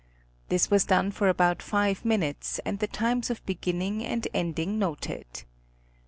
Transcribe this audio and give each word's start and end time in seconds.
'This 0.49 0.71
was 0.71 0.83
done 0.83 1.11
for 1.11 1.29
about 1.29 1.61
five 1.61 2.03
minutes 2.03 2.59
and 2.65 2.79
the 2.79 2.87
times 2.87 3.29
of 3.29 3.45
beginning 3.45 4.03
and 4.03 4.27
ending 4.33 4.79
noted. 4.79 5.43